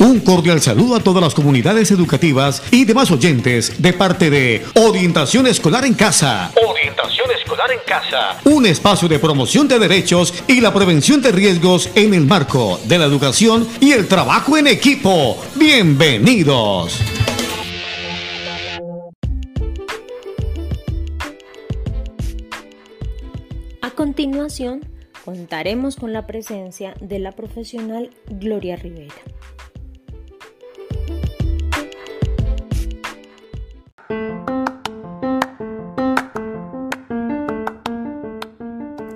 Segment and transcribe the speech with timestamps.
[0.00, 5.46] Un cordial saludo a todas las comunidades educativas y demás oyentes de parte de Orientación
[5.46, 6.50] Escolar en Casa.
[6.66, 8.40] Orientación Escolar en Casa.
[8.44, 12.96] Un espacio de promoción de derechos y la prevención de riesgos en el marco de
[12.96, 15.36] la educación y el trabajo en equipo.
[15.56, 16.98] Bienvenidos.
[23.82, 24.80] A continuación,
[25.26, 29.29] contaremos con la presencia de la profesional Gloria Rivera.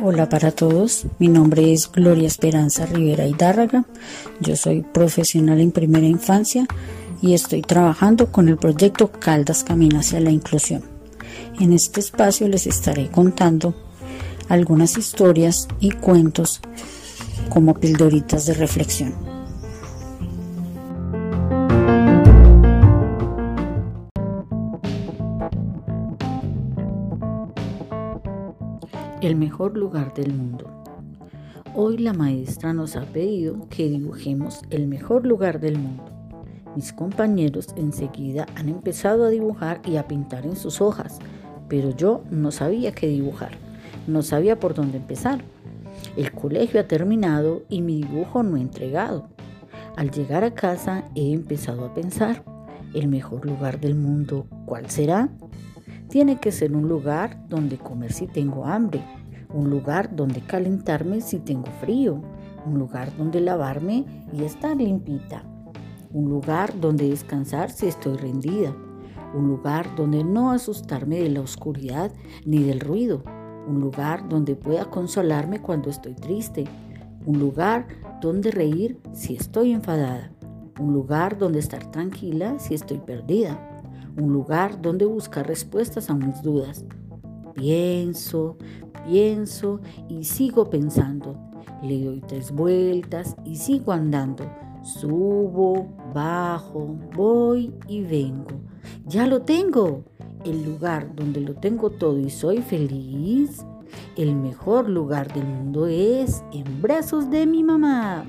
[0.00, 3.84] Hola para todos, mi nombre es Gloria Esperanza Rivera Hidárraga,
[4.38, 6.68] yo soy profesional en primera infancia
[7.20, 10.84] y estoy trabajando con el proyecto Caldas Camina hacia la Inclusión.
[11.58, 13.74] En este espacio les estaré contando
[14.48, 16.60] algunas historias y cuentos
[17.48, 19.37] como pildoritas de reflexión.
[29.28, 30.70] El mejor lugar del mundo.
[31.74, 36.06] Hoy la maestra nos ha pedido que dibujemos el mejor lugar del mundo.
[36.74, 41.18] Mis compañeros enseguida han empezado a dibujar y a pintar en sus hojas,
[41.68, 43.50] pero yo no sabía qué dibujar,
[44.06, 45.44] no sabía por dónde empezar.
[46.16, 49.28] El colegio ha terminado y mi dibujo no he entregado.
[49.96, 52.44] Al llegar a casa he empezado a pensar,
[52.94, 55.28] ¿el mejor lugar del mundo cuál será?
[56.08, 59.02] Tiene que ser un lugar donde comer si tengo hambre,
[59.52, 62.22] un lugar donde calentarme si tengo frío,
[62.66, 65.42] un lugar donde lavarme y estar limpita,
[66.12, 68.74] un lugar donde descansar si estoy rendida,
[69.34, 72.12] un lugar donde no asustarme de la oscuridad
[72.44, 73.22] ni del ruido,
[73.66, 76.64] un lugar donde pueda consolarme cuando estoy triste,
[77.26, 77.86] un lugar
[78.20, 80.32] donde reír si estoy enfadada,
[80.80, 83.58] un lugar donde estar tranquila si estoy perdida
[84.18, 86.84] un lugar donde buscar respuestas a mis dudas.
[87.54, 88.56] Pienso,
[89.06, 91.36] pienso y sigo pensando.
[91.82, 94.44] Le doy tres vueltas y sigo andando.
[94.82, 98.60] Subo, bajo, voy y vengo.
[99.06, 100.04] Ya lo tengo.
[100.44, 103.64] El lugar donde lo tengo todo y soy feliz.
[104.16, 108.24] El mejor lugar del mundo es en brazos de mi mamá.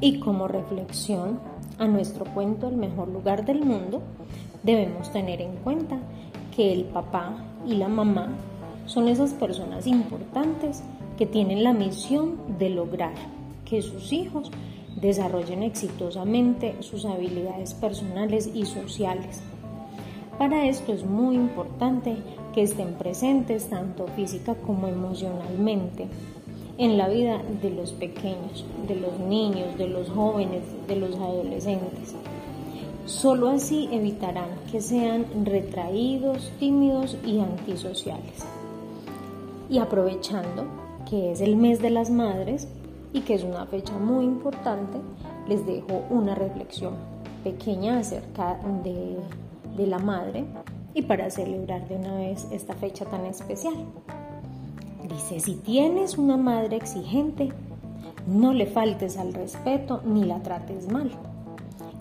[0.00, 1.40] Y como reflexión
[1.78, 4.02] a nuestro cuento El mejor lugar del mundo,
[4.62, 5.98] debemos tener en cuenta
[6.54, 7.36] que el papá
[7.66, 8.28] y la mamá
[8.86, 10.82] son esas personas importantes
[11.16, 13.14] que tienen la misión de lograr
[13.64, 14.50] que sus hijos
[15.00, 19.40] desarrollen exitosamente sus habilidades personales y sociales.
[20.38, 22.16] Para esto es muy importante
[22.52, 26.08] que estén presentes tanto física como emocionalmente
[26.78, 32.14] en la vida de los pequeños, de los niños, de los jóvenes, de los adolescentes.
[33.06, 38.44] Solo así evitarán que sean retraídos, tímidos y antisociales.
[39.68, 40.64] Y aprovechando
[41.08, 42.66] que es el mes de las madres
[43.12, 44.98] y que es una fecha muy importante,
[45.48, 46.94] les dejo una reflexión
[47.44, 49.18] pequeña acerca de,
[49.86, 50.44] la madre
[50.94, 53.74] y para celebrar de una vez esta fecha tan especial.
[55.08, 57.52] Dice, si tienes una madre exigente,
[58.26, 61.10] no le faltes al respeto ni la trates mal.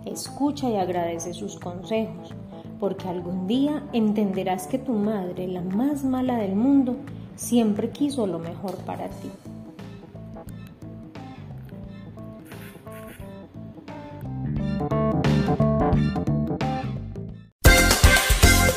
[0.05, 2.33] Escucha y agradece sus consejos,
[2.79, 6.95] porque algún día entenderás que tu madre, la más mala del mundo,
[7.35, 9.29] siempre quiso lo mejor para ti.